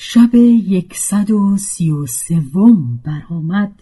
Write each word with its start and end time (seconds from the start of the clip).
شب 0.00 0.34
یکصد 0.34 1.30
و 1.30 1.56
سی 1.56 1.90
و 1.90 2.06
سوم 2.06 3.00
برآمد. 3.04 3.72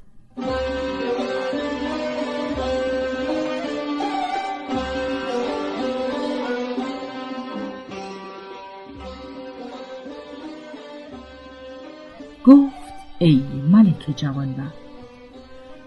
گفت 12.44 12.74
ای 13.18 13.42
ملک 13.70 14.16
جوانبخت 14.16 14.74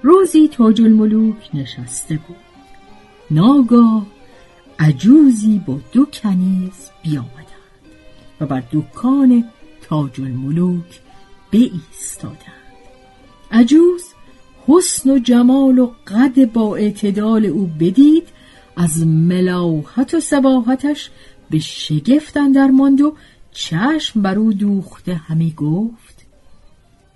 روزی 0.03 0.47
تاج 0.47 0.81
الملوک 0.81 1.49
نشسته 1.53 2.19
بود. 2.27 2.35
ناگاه 3.31 4.05
عجوزی 4.79 5.61
با 5.67 5.79
دو 5.91 6.05
کنیز 6.05 6.89
بیامدند 7.03 7.49
و 8.41 8.45
بر 8.45 8.63
دکان 8.71 9.43
تاج 9.89 10.21
الملوک 10.21 10.99
بایستادند. 11.53 12.37
عجوز 13.51 14.03
حسن 14.67 15.09
و 15.09 15.19
جمال 15.19 15.79
و 15.79 15.91
قد 16.07 16.51
با 16.51 16.75
اعتدال 16.75 17.45
او 17.45 17.65
بدید 17.79 18.27
از 18.75 19.07
ملاحت 19.07 20.13
و 20.13 20.19
سباحتش 20.19 21.09
به 21.49 21.59
شگفت 21.59 22.37
اندر 22.37 22.67
ماند 22.67 23.01
و 23.01 23.15
چشم 23.51 24.21
بر 24.21 24.39
او 24.39 24.53
دوخته 24.53 25.15
همی 25.15 25.53
گفت 25.57 26.25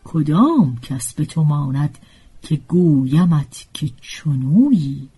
کدام 0.04 0.78
کس 0.82 1.14
به 1.14 1.26
تو 1.26 1.44
ماند 1.44 1.98
که 2.42 2.60
گویمت 2.68 3.66
که 3.74 3.90
چنویی؟ 4.02 5.10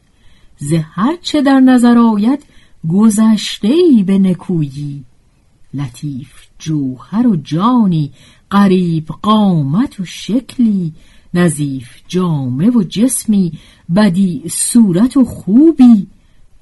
ز 0.57 0.73
هر 0.73 1.17
چه 1.21 1.41
در 1.41 1.59
نظر 1.59 1.97
آید 1.97 2.43
گذشته 2.89 3.67
ای 3.67 4.03
به 4.03 4.17
نکویی؟ 4.17 5.03
لطیف 5.73 6.44
جوهر 6.65 7.27
و 7.27 7.35
جانی 7.35 8.11
قریب 8.49 9.07
قامت 9.07 9.99
و 9.99 10.05
شکلی 10.05 10.93
نظیف 11.33 11.89
جامه 12.07 12.69
و 12.69 12.83
جسمی 12.83 13.51
بدی 13.95 14.43
صورت 14.49 15.17
و 15.17 15.25
خوبی. 15.25 16.07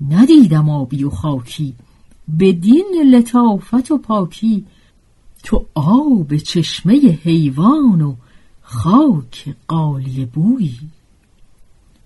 ندیدم 0.09 0.69
آبی 0.69 1.03
و 1.03 1.09
خاکی 1.09 1.73
بدین 2.39 3.03
لطافت 3.11 3.91
و 3.91 3.97
پاکی. 3.97 4.65
تو 5.43 5.65
آب 5.73 6.37
چشمه 6.37 7.19
حیوان 7.23 8.01
و 8.01 8.15
خاک 8.61 9.55
قالی 9.67 10.25
بویی 10.25 10.79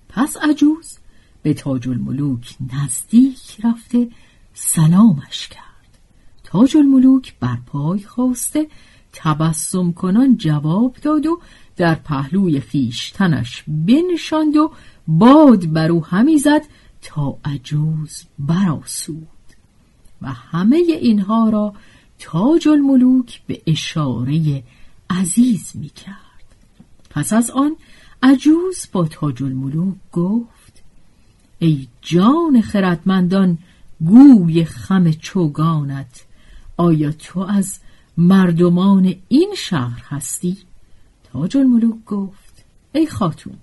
پس 0.10 0.38
عجوز 0.38 0.98
به 1.42 1.54
تاج 1.54 1.90
الملوک 1.90 2.56
نزدیک 2.74 3.58
رفته 3.64 4.08
سلامش 4.54 5.48
کرد. 5.48 5.67
تاج 6.50 6.78
الملوک 6.78 7.34
بر 7.40 7.58
پای 7.66 8.00
خواسته 8.00 8.68
تبسم 9.14 9.92
کنان 9.92 10.38
جواب 10.38 10.96
داد 11.02 11.26
و 11.26 11.42
در 11.76 11.96
پهلوی 11.96 12.60
خیشتنش 12.60 13.64
بنشاند 13.68 14.58
و 14.58 14.72
باد 15.08 15.74
بر 15.74 15.92
او 15.92 16.06
همی 16.06 16.38
زد 16.38 16.62
تا 17.02 17.38
عجوز 17.46 18.24
براسود 18.40 19.28
و 20.22 20.34
همه 20.34 20.76
اینها 20.76 21.50
را 21.50 21.74
تاج 22.20 22.68
الملوک 22.68 23.42
به 23.48 23.62
اشاره 23.66 24.64
عزیز 25.10 25.72
می 25.76 25.90
کرد. 25.90 26.18
پس 27.10 27.34
از 27.34 27.52
آن 27.52 27.76
عجوز 28.24 28.88
با 28.92 29.06
تاج 29.06 29.44
الملوک 29.44 29.96
گفت 30.12 30.84
ای 31.60 31.88
جان 32.02 32.62
خردمندان 32.62 33.58
گوی 34.06 34.66
خم 34.66 35.12
چوگانت 35.12 36.27
آیا 36.78 37.12
تو 37.12 37.40
از 37.40 37.80
مردمان 38.18 39.16
این 39.28 39.54
شهر 39.58 40.04
هستی؟ 40.08 40.58
تاج 41.24 41.58
الملوک 41.58 42.06
گفت 42.06 42.66
ای 42.92 43.08
خاتون 43.08 43.58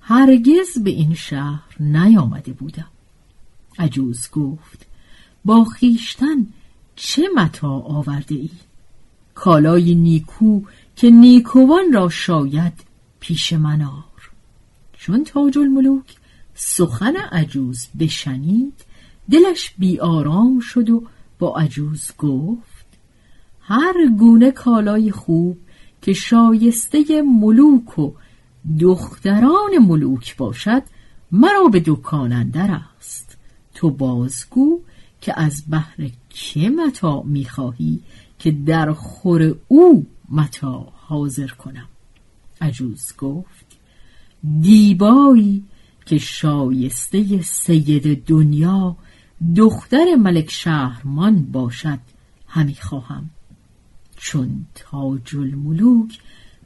هرگز 0.00 0.78
به 0.84 0.90
این 0.90 1.14
شهر 1.14 1.76
نیامده 1.80 2.52
بودم 2.52 2.88
عجوز 3.78 4.30
گفت 4.30 4.86
با 5.44 5.64
خیشتن 5.64 6.46
چه 6.96 7.22
متا 7.36 7.70
آورده 7.70 8.34
ای؟ 8.34 8.50
کالای 9.34 9.94
نیکو 9.94 10.60
که 10.96 11.10
نیکوان 11.10 11.92
را 11.92 12.08
شاید 12.08 12.72
پیش 13.20 13.52
من 13.52 13.82
آر 13.82 14.30
چون 14.92 15.24
تاج 15.24 15.58
الملوک 15.58 16.16
سخن 16.54 17.16
عجوز 17.16 17.86
بشنید 17.98 18.84
دلش 19.30 19.74
بی 19.78 19.98
آرام 19.98 20.60
شد 20.60 20.90
و 20.90 21.04
با 21.42 21.56
عجوز 21.56 22.10
گفت 22.18 22.86
هر 23.60 23.94
گونه 24.18 24.50
کالای 24.50 25.10
خوب 25.10 25.58
که 26.02 26.12
شایسته 26.12 27.22
ملوک 27.22 27.98
و 27.98 28.12
دختران 28.80 29.78
ملوک 29.80 30.36
باشد 30.36 30.82
مرا 31.32 31.68
به 31.72 31.82
دکان 31.86 32.32
اندر 32.32 32.80
است. 32.98 33.38
تو 33.74 33.90
بازگو 33.90 34.80
که 35.20 35.40
از 35.40 35.64
بحر 35.70 36.10
که 36.28 36.70
متا 36.70 37.22
می‌خواهی 37.22 38.00
که 38.38 38.50
در 38.50 38.92
خور 38.92 39.54
او 39.68 40.06
متا 40.28 40.92
حاضر 40.96 41.48
کنم؟ 41.48 41.88
عجوز 42.60 43.12
گفت 43.18 43.66
دیبایی 44.60 45.64
که 46.06 46.18
شایسته 46.18 47.42
سید 47.42 48.24
دنیا 48.24 48.96
دختر 49.56 50.14
ملک 50.14 50.50
شهرمان 50.50 51.42
باشد 51.42 51.98
همی 52.48 52.74
خواهم. 52.74 53.30
چون 54.16 54.66
تاج 54.74 55.36
الملوک 55.36 56.18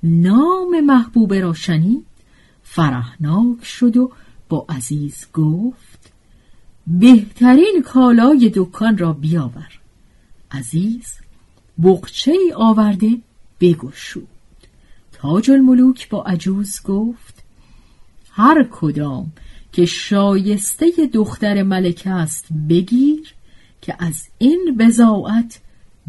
نام 0.02 0.80
محبوبه 0.80 1.40
را 1.40 1.54
شنید 1.54 2.06
فرحناک 2.62 3.64
شد 3.64 3.96
و 3.96 4.12
با 4.48 4.66
عزیز 4.68 5.26
گفت 5.34 6.12
بهترین 6.86 7.82
کالای 7.84 8.52
دکان 8.54 8.98
را 8.98 9.12
بیاور. 9.12 9.80
عزیز 10.50 11.14
بقچه 11.82 12.32
ای 12.32 12.52
آورده 12.56 13.18
بگشود 13.60 14.28
تاج 15.12 15.50
الملوک 15.50 16.08
با 16.08 16.22
عجوز 16.22 16.82
گفت 16.82 17.44
هر 18.30 18.68
کدام 18.70 19.32
که 19.76 19.86
شایسته 19.86 20.86
دختر 21.12 21.62
ملکه 21.62 22.10
است 22.10 22.46
بگیر 22.68 23.34
که 23.82 23.94
از 23.98 24.28
این 24.38 24.76
بزاعت 24.78 25.60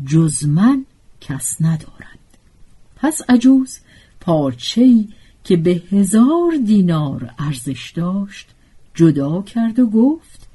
جز 0.05 0.45
من 0.45 0.85
کس 1.21 1.61
ندارد. 1.61 2.19
پس 2.95 3.21
عجوز 3.29 3.79
پارچه‌ای 4.19 5.07
که 5.43 5.57
به 5.57 5.81
هزار 5.91 6.51
دینار 6.65 7.29
ارزش 7.39 7.91
داشت 7.95 8.47
جدا 8.95 9.41
کرد 9.41 9.79
و 9.79 9.89
گفت 9.89 10.47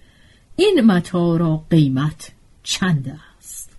این 0.56 0.80
متا 0.80 1.36
را 1.36 1.64
قیمت 1.70 2.32
چند 2.62 3.20
است؟ 3.38 3.70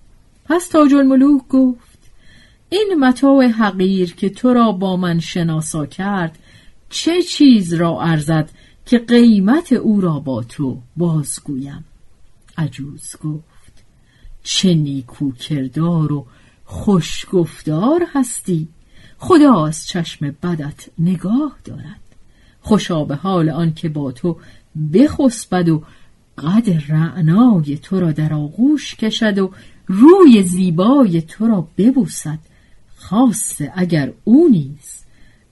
پس 0.45 0.67
تاج 0.67 0.93
الملوک 0.93 1.47
گفت 1.47 1.99
این 2.69 2.95
متاع 2.99 3.45
حقیر 3.45 4.15
که 4.15 4.29
تو 4.29 4.53
را 4.53 4.71
با 4.71 4.97
من 4.97 5.19
شناسا 5.19 5.85
کرد 5.85 6.39
چه 6.89 7.21
چیز 7.21 7.73
را 7.73 8.01
ارزد 8.01 8.49
که 8.85 8.99
قیمت 8.99 9.73
او 9.73 10.01
را 10.01 10.19
با 10.19 10.43
تو 10.43 10.81
بازگویم. 10.97 11.85
عجوز 12.57 13.15
گفت 13.23 13.83
چه 14.43 14.73
نیکو 14.73 15.31
کردار 15.31 16.13
و 16.13 16.25
خوشگفتار 16.65 18.07
هستی. 18.13 18.67
خدا 19.17 19.67
از 19.67 19.87
چشم 19.87 20.35
بدت 20.43 20.89
نگاه 20.99 21.57
دارد. 21.63 21.99
خوشا 22.61 23.03
به 23.03 23.15
حال 23.15 23.49
آن 23.49 23.73
که 23.73 23.89
با 23.89 24.11
تو 24.11 24.37
بخسبد 24.93 25.69
و 25.69 25.83
قد 26.37 26.91
رعنای 26.91 27.77
تو 27.77 27.99
را 27.99 28.11
در 28.11 28.33
آغوش 28.33 28.95
کشد 28.95 29.39
و 29.39 29.51
روی 29.87 30.43
زیبای 30.43 31.21
تو 31.21 31.47
را 31.47 31.67
ببوسد. 31.77 32.39
خاصه 32.95 33.71
اگر 33.75 34.13
او 34.23 34.47
نیز 34.51 35.03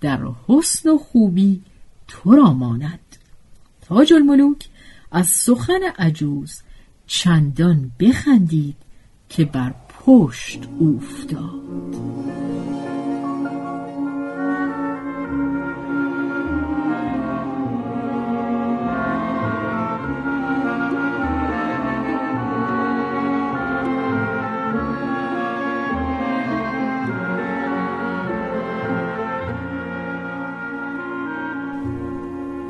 در 0.02 0.20
حسن 0.48 0.90
و 0.90 0.98
خوبی 0.98 1.62
تو 2.08 2.36
را 2.36 2.54
ماند. 2.54 3.11
تاج 3.92 4.14
الملوک 4.14 4.70
از 5.12 5.28
سخن 5.28 5.80
عجوز 6.00 6.62
چندان 7.08 7.92
بخندید 8.00 8.76
که 9.30 9.46
بر 9.46 9.74
پشت 10.06 10.60
افتاد 10.82 11.96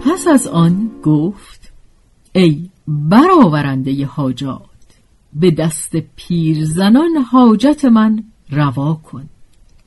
پس 0.06 0.28
از 0.28 0.48
آن 0.48 0.91
گفت 1.04 1.72
ای 2.34 2.70
برآورنده 2.88 4.06
حاجات 4.06 4.62
به 5.34 5.52
دست 5.52 5.96
پیرزنان 5.96 7.18
حاجت 7.32 7.86
من 7.86 8.24
روا 8.50 8.94
کن. 8.94 9.30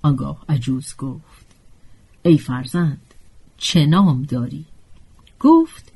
آنگاه 0.02 0.44
عجوز 0.48 0.94
گفت 0.98 1.46
ای 2.22 2.38
فرزند 2.38 3.14
چه 3.56 3.86
نام 3.86 4.22
داری؟ 4.22 4.64
گفت 5.40 5.92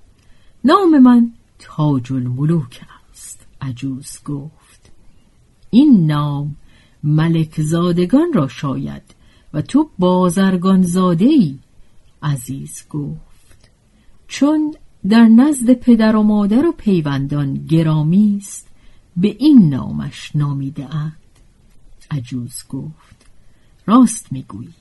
نام 0.65 0.99
من 0.99 1.33
تاج 1.59 2.13
الملوک 2.13 2.81
است. 3.11 3.47
عجوز 3.61 4.19
گفت 4.25 4.91
این 5.71 6.07
نام 6.07 6.57
ملک 7.03 7.61
زادگان 7.61 8.33
را 8.33 8.49
شاید 8.49 9.03
و 9.53 9.63
تو 9.63 9.91
بازرگان 9.99 10.83
زاده 10.83 11.25
ای 11.25 11.59
عزیز 12.23 12.85
گفت 12.91 13.71
چون 14.29 14.75
در 15.09 15.25
نزد 15.25 15.73
پدر 15.73 16.17
و 16.17 16.23
مادر 16.23 16.67
و 16.67 16.73
پیوندان 16.73 17.55
گرامی 17.55 18.37
است. 18.39 18.69
به 19.17 19.37
این 19.39 19.69
نامش 19.69 20.37
نامیده 20.37 20.95
اند. 20.95 21.17
عجوز 22.11 22.65
گفت 22.69 23.27
راست 23.87 24.33
می‌گویی. 24.33 24.75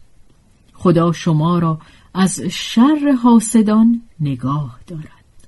خدا 0.74 1.12
شما 1.12 1.60
را 1.60 1.80
از 2.14 2.42
شر 2.42 3.18
حاسدان 3.24 4.02
نگاه 4.19 4.80
دارد. 4.88 5.48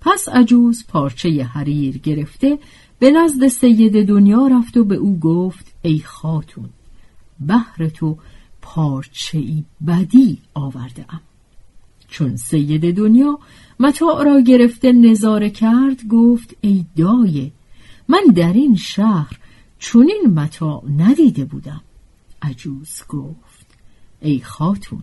پس 0.00 0.28
عجوز 0.28 0.84
پارچه 0.88 1.44
حریر 1.44 1.98
گرفته 1.98 2.58
به 2.98 3.10
نزد 3.10 3.48
سید 3.48 4.08
دنیا 4.08 4.46
رفت 4.46 4.76
و 4.76 4.84
به 4.84 4.94
او 4.94 5.18
گفت 5.18 5.74
ای 5.82 5.98
خاتون 5.98 6.70
بهر 7.40 7.88
تو 7.88 8.18
پارچه 8.62 9.38
ای 9.38 9.64
بدی 9.86 10.38
آورده 10.54 11.06
ام. 11.08 11.20
چون 12.12 12.36
سید 12.36 12.96
دنیا 12.96 13.38
متاع 13.80 14.24
را 14.24 14.40
گرفته 14.40 14.92
نظاره 14.92 15.50
کرد 15.50 16.08
گفت 16.08 16.56
ای 16.60 16.84
دایه 16.96 17.52
من 18.08 18.24
در 18.34 18.52
این 18.52 18.76
شهر 18.76 19.38
چونین 19.78 20.22
متاع 20.34 20.84
ندیده 20.96 21.44
بودم. 21.44 21.80
عجوز 22.42 23.02
گفت 23.08 23.66
ای 24.20 24.40
خاتون 24.40 25.02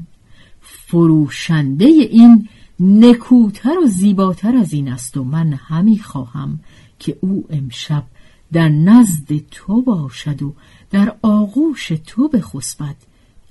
فروشنده 0.62 1.86
این 1.86 2.50
نکوتر 2.80 3.80
و 3.80 3.88
زیباتر 3.88 4.56
از 4.56 4.74
این 4.74 4.92
است 4.92 5.18
و 5.18 5.24
من 5.24 5.54
همی 5.54 6.00
خواهم 6.00 6.60
که 7.00 7.18
او 7.22 7.46
امشب 7.50 8.04
در 8.52 8.70
نزد 8.70 9.38
تو 9.52 9.82
باشد 9.82 10.42
و 10.42 10.54
در 10.92 11.16
آغوش 11.22 11.92
تو 12.06 12.28
بخسبد 12.28 12.96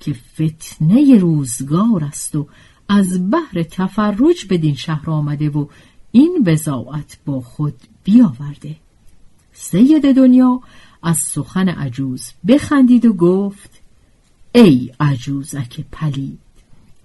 که 0.00 0.12
فتنه 0.12 1.18
روزگار 1.18 2.04
است 2.04 2.36
و 2.36 2.46
از 2.88 3.30
بحر 3.30 3.62
تفرج 3.62 4.46
بدین 4.50 4.74
شهر 4.74 5.10
آمده 5.10 5.50
و 5.50 5.66
این 6.12 6.42
بزاعت 6.46 7.18
با 7.26 7.40
خود 7.40 7.74
بیاورده. 8.04 8.76
سید 9.52 10.16
دنیا 10.16 10.60
از 11.02 11.18
سخن 11.18 11.68
عجوز 11.68 12.32
بخندید 12.48 13.04
و 13.06 13.12
گفت 13.12 13.70
ای 14.54 14.92
عجوزک 15.00 15.84
پلید 15.92 16.38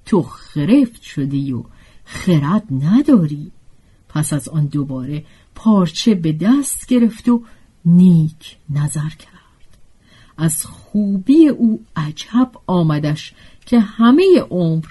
تو 0.05 0.21
خرفت 0.21 1.01
شدی 1.01 1.53
و 1.53 1.63
خرد 2.05 2.63
نداری. 2.71 3.51
پس 4.09 4.33
از 4.33 4.49
آن 4.49 4.65
دوباره 4.65 5.25
پارچه 5.55 6.15
به 6.15 6.31
دست 6.31 6.87
گرفت 6.87 7.29
و 7.29 7.43
نیک 7.85 8.57
نظر 8.69 9.09
کرد. 9.09 9.33
از 10.37 10.65
خوبی 10.65 11.47
او 11.47 11.85
عجب 11.95 12.51
آمدش 12.67 13.33
که 13.65 13.79
همه 13.79 14.39
عمر 14.49 14.85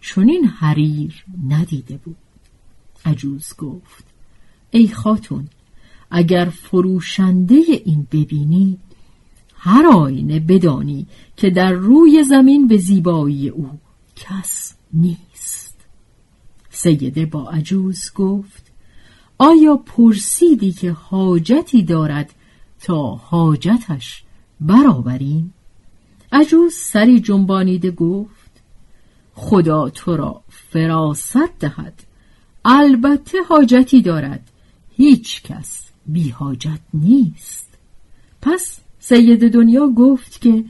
چنین 0.00 0.44
حریر 0.44 1.24
ندیده 1.48 1.96
بود. 1.96 2.16
عجوز 3.04 3.54
گفت 3.58 4.04
ای 4.70 4.88
خاتون 4.88 5.48
اگر 6.10 6.44
فروشنده 6.44 7.54
این 7.84 8.06
ببینی 8.12 8.78
هر 9.56 9.86
آینه 9.86 10.40
بدانی 10.40 11.06
که 11.36 11.50
در 11.50 11.72
روی 11.72 12.24
زمین 12.24 12.68
به 12.68 12.76
زیبایی 12.76 13.48
او 13.48 13.70
کس 14.16 14.74
نیست. 14.92 15.76
سیده 16.70 17.26
با 17.26 17.50
عجوز 17.50 18.12
گفت 18.14 18.72
آیا 19.38 19.76
پرسیدی 19.76 20.72
که 20.72 20.92
حاجتی 20.92 21.82
دارد 21.82 22.34
تا 22.80 23.14
حاجتش 23.14 24.24
برآوریم؟ 24.60 25.54
عجوز 26.32 26.74
سری 26.74 27.20
جنبانیده 27.20 27.90
گفت 27.90 28.45
خدا 29.38 29.88
تو 29.90 30.16
را 30.16 30.40
فراست 30.48 31.58
دهد. 31.60 32.02
البته 32.64 33.38
حاجتی 33.48 34.02
دارد. 34.02 34.50
هیچ 34.96 35.42
کس 35.42 35.90
بی 36.06 36.30
حاجت 36.30 36.80
نیست. 36.94 37.78
پس 38.42 38.80
سید 38.98 39.52
دنیا 39.52 39.88
گفت 39.88 40.40
که 40.40 40.64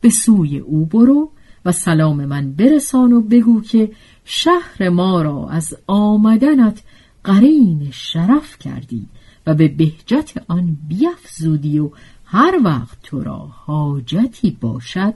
به 0.00 0.10
سوی 0.10 0.58
او 0.58 0.86
برو 0.86 1.30
و 1.64 1.72
سلام 1.72 2.24
من 2.24 2.52
برسان 2.52 3.12
و 3.12 3.20
بگو 3.20 3.60
که 3.60 3.90
شهر 4.24 4.88
ما 4.88 5.22
را 5.22 5.48
از 5.48 5.76
آمدنت 5.86 6.82
قرین 7.24 7.88
شرف 7.90 8.58
کردی 8.58 9.06
و 9.46 9.54
به 9.54 9.68
بهجت 9.68 10.32
آن 10.48 10.76
بیفزودی 10.88 11.78
و 11.78 11.90
هر 12.24 12.60
وقت 12.64 13.02
تو 13.02 13.22
را 13.22 13.38
حاجتی 13.38 14.50
باشد 14.60 15.14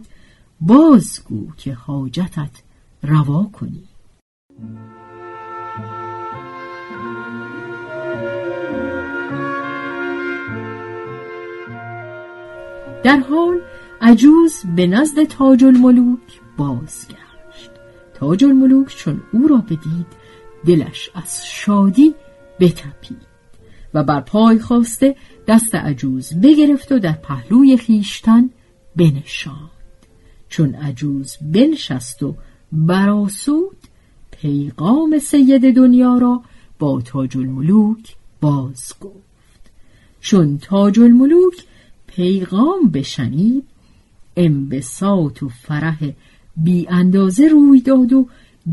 بازگو 0.60 1.46
که 1.56 1.74
حاجتت 1.74 2.50
روا 3.02 3.50
کنی. 3.52 3.84
در 13.04 13.18
حال 13.18 13.60
عجوز 14.00 14.62
به 14.76 14.86
نزد 14.86 15.24
تاج 15.24 15.64
الملوک 15.64 16.40
بازگشت. 16.56 17.70
تاج 18.14 18.44
الملوک 18.44 18.96
چون 18.96 19.22
او 19.32 19.48
را 19.48 19.56
بدید 19.56 20.06
دلش 20.66 21.10
از 21.14 21.46
شادی 21.46 22.14
بتپید 22.60 23.28
و 23.94 24.04
بر 24.04 24.20
پای 24.20 24.58
خواسته 24.58 25.16
دست 25.46 25.74
عجوز 25.74 26.40
بگرفت 26.40 26.92
و 26.92 26.98
در 26.98 27.12
پهلوی 27.12 27.76
خیشتن 27.76 28.50
بنشاند. 28.96 29.70
چون 30.48 30.74
عجوز 30.74 31.36
بنشست 31.42 32.22
و 32.22 32.36
براسود 32.72 33.76
پیغام 34.30 35.18
سید 35.18 35.76
دنیا 35.76 36.18
را 36.18 36.42
با 36.78 37.00
تاج 37.00 37.36
الملوک 37.36 38.16
باز 38.40 38.94
گفت. 39.00 39.70
چون 40.20 40.58
تاج 40.58 41.00
الملوک 41.00 41.64
پیغام 42.06 42.88
بشنید 42.94 43.64
انبساط 44.36 45.42
و 45.42 45.48
فرح 45.48 45.98
بی 46.56 46.86
اندازه 46.88 47.48
روی 47.48 47.80
داد 47.80 48.12
و 48.12 48.28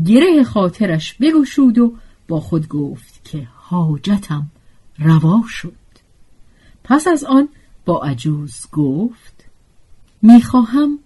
گره 0.06 0.44
خاطرش 0.44 1.14
بگشود 1.14 1.78
و 1.78 1.94
با 2.28 2.40
خود 2.40 2.68
گفت 2.68 3.24
که 3.24 3.48
حاجتم 3.54 4.50
روا 4.98 5.42
شد. 5.48 5.72
پس 6.84 7.06
از 7.08 7.24
آن 7.24 7.48
با 7.84 8.02
عجوز 8.02 8.66
گفت 8.72 9.44
می‌خواهم 10.22 10.98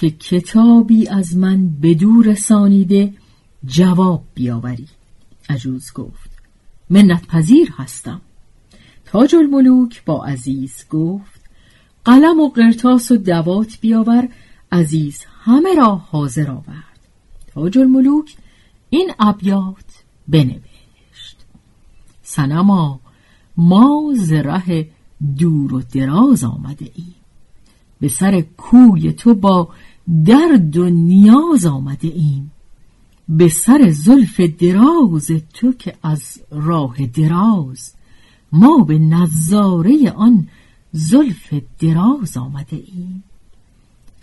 که 0.00 0.10
کتابی 0.10 1.08
از 1.08 1.36
من 1.36 1.68
بدور 1.82 2.26
رسانیده 2.26 3.12
جواب 3.64 4.24
بیاوری. 4.34 4.88
عجوز 5.48 5.92
گفت 5.92 6.30
منت 6.90 7.26
پذیر 7.26 7.72
هستم. 7.76 8.20
تاج 9.04 9.34
الملوک 9.34 10.04
با 10.04 10.24
عزیز 10.24 10.84
گفت 10.90 11.40
قلم 12.04 12.40
و 12.40 12.48
قرتاس 12.48 13.10
و 13.10 13.16
دوات 13.16 13.78
بیاور 13.80 14.28
عزیز 14.72 15.24
همه 15.40 15.74
را 15.74 15.94
حاضر 15.94 16.50
آورد. 16.50 16.98
تاج 17.54 17.78
الملوک 17.78 18.36
این 18.90 19.12
ابیات 19.18 20.04
بنوشت. 20.28 21.36
سنما 22.22 23.00
ما 23.56 24.12
زره 24.16 24.88
دور 25.38 25.74
و 25.74 25.82
دراز 25.92 26.44
آمده 26.44 26.90
ایم. 26.94 27.14
به 28.00 28.08
سر 28.08 28.40
کوی 28.40 29.12
تو 29.12 29.34
با 29.34 29.68
درد 30.24 30.76
و 30.76 30.90
نیاز 30.90 31.66
آمده 31.66 32.08
ایم. 32.08 32.50
به 33.28 33.48
سر 33.48 33.90
زلف 33.90 34.40
دراز 34.40 35.30
تو 35.54 35.72
که 35.72 35.94
از 36.02 36.40
راه 36.50 37.06
دراز. 37.06 37.92
ما 38.52 38.78
به 38.78 38.98
نظاره 38.98 40.10
آن 40.10 40.48
زلف 40.92 41.54
دراز 41.78 42.36
آمده 42.36 42.76
ایم. 42.76 43.22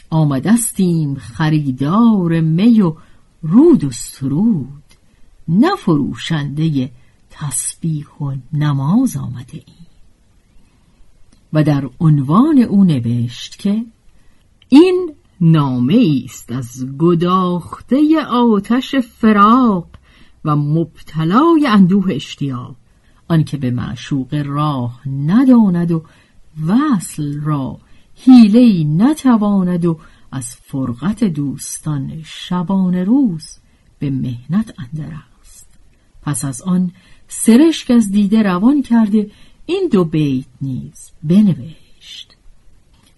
آمدستیم 0.09 1.15
خریدار 1.15 2.41
می 2.41 2.81
و 2.81 2.95
رود 3.41 3.83
و 3.83 3.91
سرود. 3.91 4.83
نفروشنده 5.47 6.91
تسبیح 7.29 8.07
و 8.21 8.35
نماز 8.53 9.17
آمده 9.17 9.53
ایم. 9.53 9.87
و 11.53 11.63
در 11.63 11.89
عنوان 11.99 12.59
او 12.59 12.83
نوشت 12.83 13.59
که 13.59 13.85
این 14.69 15.13
نامه 15.43 16.21
است 16.25 16.51
از 16.51 16.85
گداخته 16.97 18.25
آتش 18.29 18.95
فراق 18.95 19.87
و 20.45 20.55
مبتلای 20.55 21.67
اندوه 21.67 22.13
اشتیاق 22.13 22.75
آنکه 23.27 23.57
به 23.57 23.71
معشوق 23.71 24.43
راه 24.45 25.09
نداند 25.09 25.91
و 25.91 26.03
وصل 26.67 27.41
را 27.41 27.79
حیله 28.15 28.83
نتواند 28.83 29.85
و 29.85 29.99
از 30.31 30.55
فرقت 30.55 31.23
دوستان 31.23 32.21
شبان 32.25 32.95
روز 32.95 33.57
به 33.99 34.09
مهنت 34.09 34.73
اندر 34.79 35.13
است. 35.41 35.67
پس 36.21 36.45
از 36.45 36.61
آن 36.61 36.91
سرشک 37.27 37.91
از 37.91 38.11
دیده 38.11 38.43
روان 38.43 38.81
کرده 38.81 39.31
این 39.65 39.89
دو 39.91 40.05
بیت 40.05 40.45
نیز 40.61 41.11
بنوشت. 41.23 42.32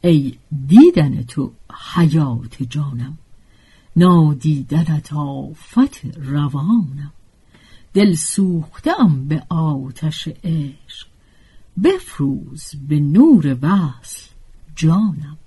ای 0.05 0.33
دیدن 0.67 1.23
تو 1.23 1.51
حیات 1.95 2.63
جانم 2.63 3.17
نادیدنت 3.95 5.13
آفت 5.13 6.01
روانم. 6.17 7.13
دل 7.93 8.13
سوختم 8.13 9.25
به 9.27 9.43
آتش 9.49 10.27
عشق 10.43 11.07
بفروز 11.83 12.71
به 12.87 12.99
نور 12.99 13.57
وصل 13.61 14.31
جانم. 14.75 15.37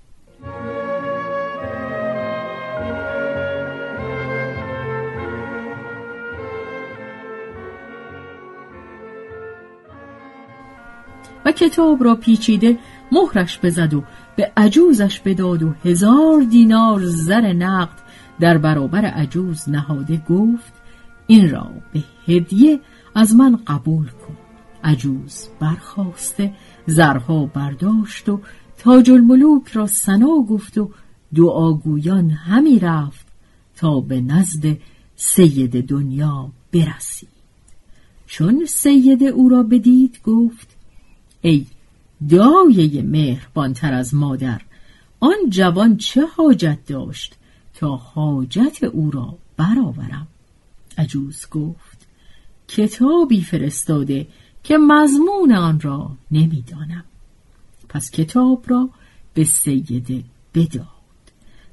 و 11.45 11.51
کتاب 11.51 12.03
را 12.03 12.15
پیچیده 12.15 12.77
مهرش 13.11 13.59
بزد 13.63 13.93
و 13.93 14.03
به 14.39 14.51
عجوزش 14.57 15.19
بداد 15.19 15.63
و 15.63 15.73
هزار 15.83 16.41
دینار 16.41 17.05
زر 17.05 17.53
نقد 17.53 17.99
در 18.39 18.57
برابر 18.57 19.05
عجوز 19.05 19.69
نهاده 19.69 20.21
گفت 20.29 20.73
این 21.27 21.49
را 21.49 21.67
به 21.93 22.03
هدیه 22.27 22.79
از 23.15 23.35
من 23.35 23.55
قبول 23.55 24.05
کن. 24.05 24.37
عجوز 24.83 25.47
برخواسته 25.59 26.53
زرها 26.85 27.45
برداشت 27.45 28.29
و 28.29 28.41
تاج 28.77 29.11
الملوک 29.11 29.67
را 29.67 29.87
سنا 29.87 30.41
گفت 30.49 30.77
و 30.77 30.91
دعاگویان 31.35 32.29
همی 32.29 32.79
رفت 32.79 33.27
تا 33.75 33.99
به 33.99 34.21
نزد 34.21 34.77
سید 35.15 35.87
دنیا 35.87 36.49
برسید. 36.73 37.29
چون 38.27 38.65
سید 38.65 39.23
او 39.23 39.49
را 39.49 39.63
بدید 39.63 40.19
گفت 40.23 40.77
ای 41.41 41.65
دایه 42.29 43.01
مهربانتر 43.01 43.93
از 43.93 44.13
مادر. 44.13 44.61
آن 45.19 45.37
جوان 45.49 45.97
چه 45.97 46.25
حاجت 46.25 46.79
داشت 46.87 47.35
تا 47.73 47.95
حاجت 47.95 48.83
او 48.83 49.11
را 49.11 49.37
برآورم؟ 49.57 50.27
عجوز 50.97 51.45
گفت 51.51 52.07
کتابی 52.67 53.41
فرستاده 53.41 54.27
که 54.63 54.77
مضمون 54.77 55.51
آن 55.51 55.79
را 55.79 56.11
نمی‌دانم. 56.31 57.03
پس 57.89 58.11
کتاب 58.11 58.63
را 58.67 58.89
به 59.33 59.43
سیده 59.43 60.23
بداد. 60.53 60.87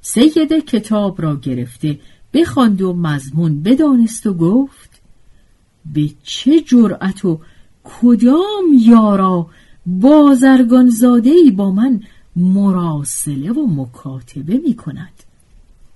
سیده 0.01 0.61
کتاب 0.61 1.23
را 1.23 1.37
گرفته 1.37 2.01
بخواند 2.35 2.83
و 2.83 2.93
مضمون 2.93 3.63
بدانست 3.63 4.27
و 4.27 4.35
گفت 4.35 4.91
به 5.95 6.11
چه 6.23 6.61
جرأت 6.61 7.25
و 7.25 7.41
کدام 7.85 8.65
یارا 8.81 9.51
بازرگان 9.87 10.93
ای 11.25 11.51
با 11.51 11.71
من 11.71 12.01
مراسله 12.37 13.53
و 13.53 13.67
مکاتبه 13.67 14.59
می 14.59 14.77
کند 14.77 15.23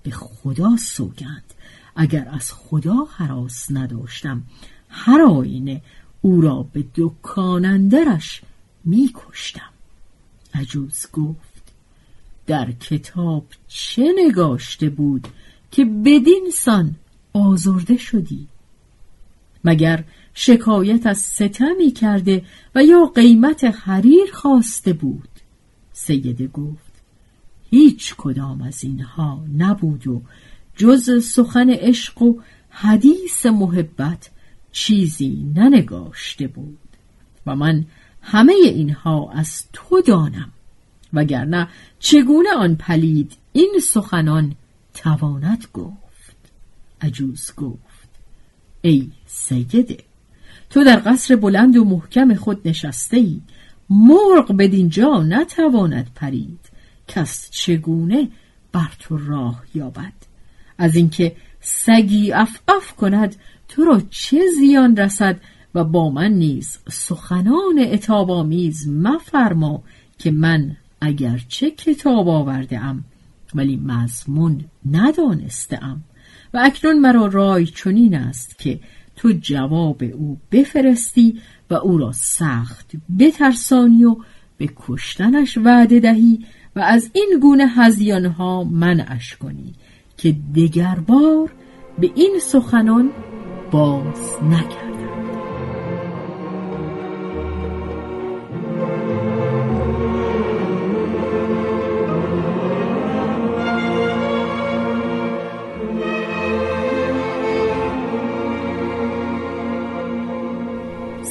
به 0.03 0.11
خدا 0.11 0.77
سوگند 0.77 1.55
اگر 1.97 2.29
از 2.33 2.53
خدا 2.53 3.07
حراس 3.17 3.67
نداشتم 3.71 4.43
هر 4.89 5.21
آینه 5.21 5.83
او 6.21 6.41
را 6.41 6.67
به 6.73 6.85
دکانندرش 6.95 8.43
می 8.85 9.11
کشتم 9.15 9.71
عجوز 10.55 11.07
گفت 11.13 11.73
در 12.47 12.73
کتاب 12.73 13.47
چه 13.69 14.15
نگاشته 14.27 14.91
بود 14.91 15.29
که 15.71 15.85
بدین 15.85 16.51
سان 16.55 16.97
آزرده 17.33 17.97
شدی؟ 17.97 18.47
مگر 19.65 20.05
شکایت 20.43 21.07
از 21.07 21.19
ستمی 21.19 21.91
کرده 21.91 22.45
و 22.75 22.85
یا 22.85 23.05
قیمت 23.15 23.65
حریر 23.65 24.33
خواسته 24.33 24.93
بود. 24.93 25.29
سیده 25.93 26.47
گفت 26.47 27.03
هیچ 27.71 28.15
کدام 28.19 28.63
از 28.63 28.85
اینها 28.85 29.45
نبود 29.59 30.07
و 30.07 30.23
جز 30.77 31.25
سخن 31.25 31.71
عشق 31.71 32.23
و 32.23 32.41
حدیث 32.71 33.47
محبت 33.47 34.31
چیزی 34.73 35.53
ننگاشته 35.55 36.47
بود. 36.47 36.79
و 37.47 37.57
من 37.57 37.85
همه 38.23 38.53
اینها 38.53 39.33
از 39.33 39.65
تو 39.73 40.01
دانم 40.01 40.53
وگرنه 41.13 41.69
چگونه 41.99 42.51
آن 42.57 42.75
پلید 42.75 43.37
این 43.53 43.81
سخنان 43.83 44.55
تواند 44.95 45.67
گفت. 45.73 46.37
عجوز 47.01 47.53
گفت 47.57 48.09
ای 48.83 49.11
سیده 49.27 50.10
تو 50.71 50.85
در 50.85 51.03
قصر 51.07 51.37
بلند 51.37 51.77
و 51.77 51.85
محکم 51.85 52.35
خود 52.35 52.69
نشسته 52.69 53.17
ای 53.17 53.41
مرغ 53.91 54.57
بدینجا 54.57 55.23
نتواند 55.23 56.11
پرید. 56.15 56.61
کس 57.09 57.51
چگونه 57.51 58.29
بر 58.73 58.93
تو 58.99 59.19
راه 59.19 59.63
یابد؟ 59.75 60.13
از 60.79 60.97
اینکه 60.97 61.37
سگی 61.61 62.33
عف 62.33 62.61
عف 62.69 62.93
کند 62.97 63.37
تو 63.69 63.85
را 63.85 64.03
چه 64.11 64.41
زیان 64.59 64.97
رسد؟ 64.97 65.41
و 65.75 65.85
با 65.85 66.11
من 66.11 66.33
نیز 66.33 66.79
سخنان 66.91 67.79
اتابامیز 67.79 68.89
مفرما 68.89 69.83
که 70.19 70.31
من 70.31 70.77
اگرچه 71.01 71.71
کتاب 71.71 72.29
آورده 72.29 72.79
ام 72.79 73.05
ولی 73.55 73.77
مضمون 73.77 74.65
ندانسته 74.91 75.85
ام 75.85 76.05
و 76.55 76.61
اکنون 76.65 76.99
مرا 76.99 77.27
رای 77.27 77.67
چنین 77.67 78.15
است 78.15 78.59
که 78.59 78.81
تو 79.21 79.33
جواب 79.33 80.03
او 80.15 80.39
بفرستی 80.53 81.41
و 81.71 81.75
او 81.75 81.99
را 81.99 82.13
سخت 82.13 82.93
بترسانی 83.19 84.05
و 84.05 84.17
به 84.59 84.69
کشتنش 84.77 85.59
وعده 85.59 86.01
دهی 86.01 86.47
و 86.77 86.81
از 86.81 87.11
این 87.13 87.39
گونه 87.43 87.67
هزیانها 87.67 88.65
منعش 88.65 89.37
کنی 89.37 89.75
که 90.17 90.37
دگربار 90.57 91.53
به 91.99 92.11
این 92.15 92.39
سخنان 92.43 93.11
باز 93.71 94.43
نکرد 94.43 94.90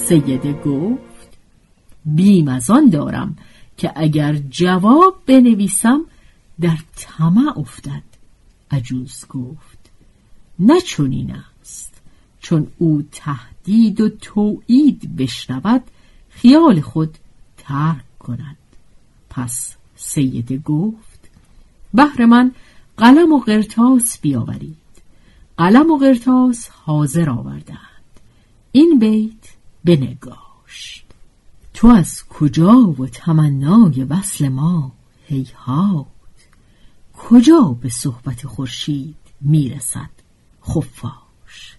سیده 0.10 0.54
گفت 0.54 1.38
بیم 2.06 2.48
از 2.48 2.70
آن 2.70 2.90
دارم 2.90 3.38
که 3.78 3.92
اگر 3.96 4.34
جواب 4.34 5.22
بنویسم 5.26 6.06
در 6.62 6.78
طمع 6.96 7.60
افتد. 7.60 8.04
عجوز 8.72 9.26
گفت 9.30 9.92
نه 10.60 10.82
چونی 10.82 11.34
است. 11.62 12.02
چون 12.40 12.68
او 12.78 13.04
تهدید 13.12 14.02
و 14.02 14.10
توعید 14.10 15.16
بشنود 15.16 15.84
خیال 16.30 16.82
خود 16.82 17.18
ترک 17.58 18.20
کند. 18.20 18.58
پس 19.30 19.76
سیده 19.96 20.58
گفت 20.58 21.30
بهر 21.94 22.26
من 22.26 22.52
قلم 22.98 23.34
و 23.34 23.40
قرتاس 23.40 24.20
بیاورید. 24.20 24.76
قلم 25.58 25.92
و 25.92 25.98
قرتاس 25.98 26.70
حاضر 26.70 27.30
آوردند. 27.30 27.80
این 28.72 29.00
بیت 29.00 29.59
بنگاشت. 29.96 31.06
تو 31.74 31.88
از 31.88 32.24
کجا 32.28 32.96
و 33.00 33.08
تمنای 33.08 34.04
وصل 34.04 34.48
ما 34.48 34.92
هیهات 35.26 36.06
کجا 37.18 37.78
به 37.82 37.90
صحبت 37.90 38.48
خورشید 38.48 39.16
می‌رسد 39.42 40.10
خفاش؟ 40.64 41.76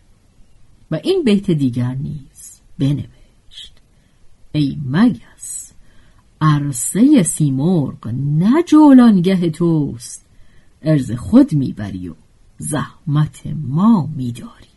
و 0.91 1.01
این 1.05 1.25
بیت 1.25 1.51
دیگر 1.51 1.95
نیز 1.95 2.61
بنوشت. 2.79 3.73
ای 4.53 4.79
مگس 4.87 5.73
عرصه 6.41 7.23
سیمرغ 7.23 8.09
نه 8.15 8.63
جولانگه 8.63 9.51
توست. 9.51 10.25
ارز 10.83 11.13
خود 11.13 11.53
می‌بری 11.53 12.09
و 12.09 12.15
زحمت 12.59 13.47
ما 13.47 14.09
میداری. 14.17 14.71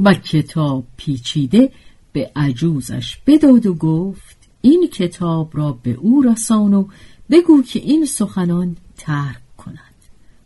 و 0.00 0.14
کتاب 0.14 0.84
پیچیده 0.96 1.72
به 2.12 2.30
عجوزش 2.36 3.18
بداد 3.26 3.66
و 3.66 3.74
گفت 3.74 4.36
این 4.60 4.88
کتاب 4.92 5.50
را 5.52 5.72
به 5.82 5.90
او 5.90 6.22
رسان 6.22 6.74
و 6.74 6.88
بگو 7.30 7.62
که 7.62 7.78
این 7.78 8.04
سخنان 8.04 8.76
ترک 8.96 9.56
کند. 9.56 9.78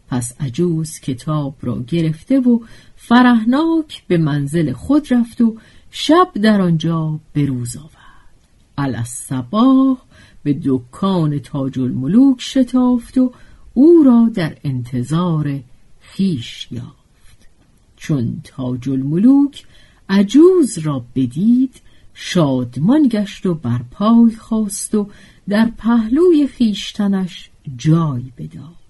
پس 0.09 0.33
عجوز 0.41 1.01
کتاب 1.01 1.55
را 1.63 1.83
گرفته 1.87 2.41
و 2.41 2.59
فرهناک 2.97 4.07
به 4.07 4.19
منزل 4.19 4.73
خود 4.73 5.13
رفت 5.13 5.41
و 5.41 5.57
شب 5.91 6.29
در 6.43 6.61
آنجا 6.61 7.21
به 7.33 7.47
روز 7.47 7.77
آورد. 7.77 7.97
الصباح 8.79 9.99
به 10.43 10.59
دکان 10.65 11.39
تاج 11.39 11.79
الملوک 11.79 12.41
شتافت 12.41 13.19
و 13.19 13.33
او 13.75 14.03
را 14.07 14.31
در 14.35 14.57
انتظار 14.65 15.61
خیش 16.01 16.69
یافت. 16.71 17.49
چون 17.97 18.41
تاج 18.45 18.89
الملوک 18.89 19.65
عجوز 20.09 20.79
را 20.79 21.05
بدید 21.15 21.81
شادمان 22.15 23.09
گشت 23.09 23.47
و 23.47 23.55
بر 23.55 23.81
پای 23.91 24.35
خواست 24.35 24.95
و 24.95 25.09
در 25.49 25.71
پهلوی 25.79 26.47
خیشتنش 26.47 27.51
جای 27.77 28.23
بداد. 28.39 28.87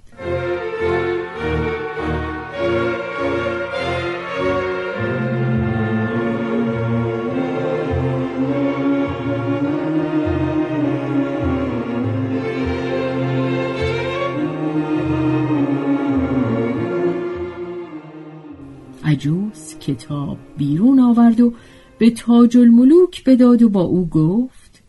عجوز 19.05 19.46
کتاب 19.87 20.39
بیرون 20.57 21.01
آورد 21.01 21.41
و 21.41 21.53
به 21.99 22.11
تاج 22.11 22.57
الملوک 22.57 23.25
بداد 23.25 23.63
و 23.63 23.69
با 23.69 23.83
او 23.83 24.07
گفت 24.07 24.83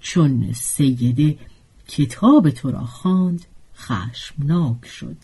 چون 0.00 0.52
سیده 0.52 1.36
کتاب 1.88 2.50
تو 2.50 2.70
را 2.70 2.84
خواند 2.84 3.44
خشمناک 3.76 4.86
شد. 4.86 5.16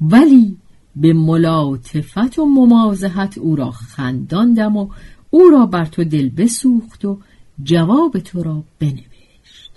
ولی 0.00 0.56
به 0.96 1.12
ملاطفت 1.12 2.38
و 2.38 2.46
ممازحت 2.46 3.38
او 3.38 3.56
را 3.56 3.70
خنداندم 3.70 4.76
و 4.76 4.88
او 5.30 5.48
را 5.50 5.66
بر 5.66 5.84
تو 5.84 6.04
دل 6.04 6.28
بسوخت 6.28 7.04
و 7.04 7.18
جواب 7.62 8.18
تو 8.18 8.42
را 8.42 8.64
بنوشت. 8.78 9.70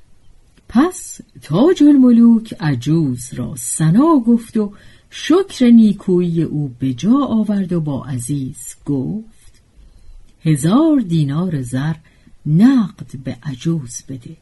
پس 0.70 1.22
تاج 1.42 1.84
الملوک 1.84 2.56
عجوز 2.60 3.34
را 3.34 3.54
سنا 3.58 4.20
گفت 4.28 4.58
و 4.58 4.72
شکر 5.18 5.66
نیکویی 5.66 6.44
او 6.44 6.72
به 6.80 6.94
جا 6.94 7.18
آورد 7.18 7.74
و 7.74 7.82
با 7.82 8.06
عزیز 8.06 8.76
گفت 8.86 9.62
هزار 10.44 11.00
دینار 11.00 11.62
زر 11.62 11.94
نقد 12.46 13.12
به 13.24 13.38
عجوز 13.44 14.04
بده. 14.10 14.38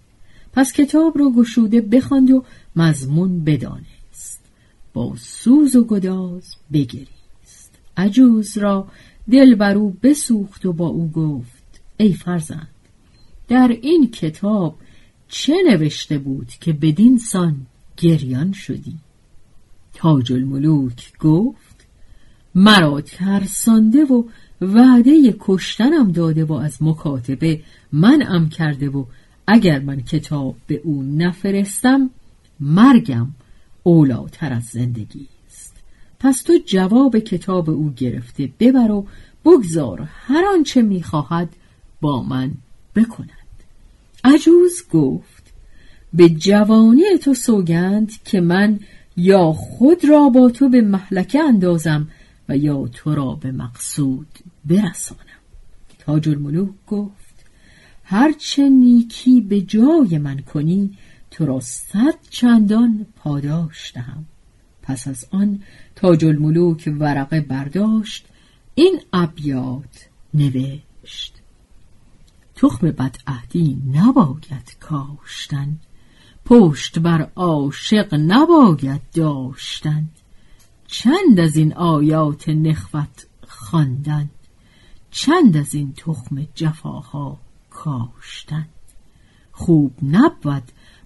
پس 0.53 0.73
کتاب 0.73 1.17
را 1.19 1.31
گشوده 1.38 1.81
بخواند 1.81 2.31
و 2.31 2.43
مضمون 2.75 3.43
بدانست. 3.43 4.39
با 4.93 5.15
سوز 5.17 5.75
و 5.75 5.83
گداز 5.83 6.55
بگریست. 6.73 7.71
عجوز 7.97 8.57
را 8.57 8.88
دل 9.31 9.55
بر 9.55 9.75
او 9.75 9.97
بسوخت 10.03 10.65
و 10.65 10.73
با 10.73 10.88
او 10.88 11.12
گفت 11.12 11.81
ای 11.97 12.13
فرزند 12.13 12.67
در 13.47 13.77
این 13.81 14.12
کتاب 14.12 14.75
چه 15.27 15.53
نوشته 15.69 16.17
بود 16.17 16.47
که 16.47 16.73
بدین 16.73 17.17
سان 17.17 17.65
گریان 17.97 18.51
شدی؟ 18.51 18.97
تاج 19.93 20.34
الملوک 20.34 21.17
گفت 21.19 21.86
مرا 22.56 23.01
ترسانده 23.01 24.06
و 24.06 24.23
وعده 24.62 25.36
کشتنم 25.39 26.12
داده 26.12 26.45
و 26.45 26.53
از 26.53 26.77
مکاتبه 26.84 27.62
منعم 27.91 28.49
کرده 28.49 28.89
و 28.89 29.06
اگر 29.47 29.79
من 29.79 30.01
کتاب 30.01 30.56
به 30.67 30.82
او 30.84 31.03
نفرستم 31.03 32.10
مرگم 32.60 33.27
اولاتر 33.84 34.53
از 34.53 34.63
زندگی 34.63 35.27
است. 35.47 35.73
پس 36.19 36.41
تو 36.41 36.53
جواب 36.65 37.19
کتاب 37.19 37.69
او 37.69 37.93
گرفته 37.97 38.49
ببر 38.60 38.91
و 38.91 39.08
بگذار 39.45 40.01
هر 40.01 40.45
آنچه 40.53 40.82
می‌خواهد 40.82 41.49
با 42.01 42.23
من 42.23 42.51
بکند. 42.95 43.29
عجوز 44.23 44.84
گفت 44.91 45.53
به 46.13 46.29
جوانی 46.29 47.03
تو 47.21 47.34
سوگند 47.34 48.12
که 48.23 48.41
من 48.41 48.79
یا 49.17 49.52
خود 49.52 50.06
را 50.06 50.30
با 50.30 50.49
تو 50.49 50.69
به 50.69 50.82
محلکه 50.82 51.39
اندازم 51.39 52.08
و 52.49 52.58
یا 52.58 52.88
تو 52.88 53.15
را 53.15 53.36
به 53.36 53.52
مقصود 53.52 54.28
برسانم. 54.65 55.19
تاج 55.99 56.30
الملوک 56.30 56.73
گفت 56.88 57.45
هرچه 58.04 58.69
نیکی 58.69 59.41
به 59.41 59.62
جای 59.62 60.17
من 60.17 60.39
کنی 60.39 60.97
تو 61.32 61.45
را 61.45 61.60
صد 61.60 62.15
چندان 62.30 63.06
پاداش 63.15 63.91
دهم. 63.95 64.26
پس 64.82 65.08
از 65.08 65.26
آن 65.32 65.62
تاج 65.95 66.26
الملوک 66.26 66.93
ورقه 66.99 67.41
برداشت 67.41 68.26
این 68.76 68.99
ابیات 69.13 70.10
نوشت. 70.34 71.34
تخم 72.56 72.91
بدعهدی 72.91 73.82
نباید 73.93 74.78
کاشتن. 74.80 75.78
پشت 76.45 76.99
بر 76.99 77.29
عاشق 77.36 78.13
نباید 78.13 79.01
داشتن. 79.13 80.10
چند 80.88 81.39
از 81.39 81.58
این 81.58 81.73
آیات 81.73 82.49
نخوت 82.49 83.27
خواندن. 83.47 84.29
چند 85.12 85.58
از 85.58 85.75
این 85.75 85.93
تخم 85.93 86.47
جفاها 86.56 87.38
کاشتن. 87.69 88.67
خوب 89.51 89.93
نبود 90.03 90.63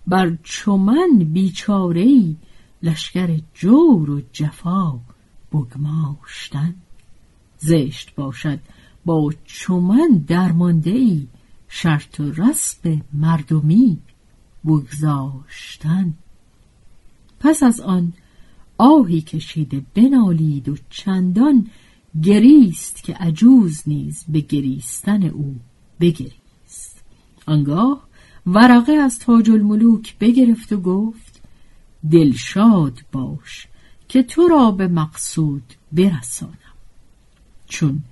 بر 0.08 0.38
چمن 0.44 1.18
بیچارهای 1.18 2.36
لشکر 2.84 3.40
جور 3.54 4.10
و 4.10 4.22
جفا 4.34 5.00
بگماشتن. 5.52 6.76
زشت 7.58 8.16
باشد 8.16 8.60
با 9.06 9.34
چمن 9.46 10.24
درمانده 10.28 10.92
ای 10.92 11.28
شرط 11.68 12.20
و 12.20 12.32
رسم 12.32 13.02
مردمی 13.14 14.00
بگذاشتن. 14.66 16.14
پس 17.40 17.64
از 17.64 17.80
آن 17.80 18.14
آهی 18.78 19.22
کشیده 19.22 19.82
بنالید 19.96 20.70
و 20.70 20.76
چندان 20.90 21.68
گریست 22.24 23.04
که 23.04 23.14
عجوز 23.14 23.82
نیز 23.88 24.26
به 24.28 24.40
گریستن 24.40 25.24
او 25.24 25.56
بگریست. 26.00 27.04
آنگاه 27.46 28.08
ورقه 28.48 28.92
از 28.92 29.20
تاج 29.20 29.50
الملوک 29.50 30.18
بگرفت 30.18 30.74
و 30.74 30.78
گفت 30.78 31.42
دلشاد 32.12 33.00
باش 33.12 33.68
که 34.08 34.24
تو 34.24 34.48
را 34.48 34.72
به 34.72 34.88
مقصود 34.88 35.64
برسانم. 35.92 36.54
چون 37.68 38.04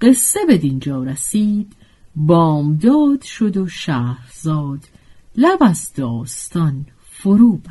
قصه 0.00 0.40
به 0.46 0.58
دینجا 0.58 1.02
رسید 1.02 1.72
بامداد 2.16 3.22
شد 3.22 3.56
و 3.56 3.68
شهرزاد 3.68 4.80
لب 5.40 5.58
از 5.60 5.92
داستان 5.94 6.86
فرو 7.02 7.56
به 7.56 7.70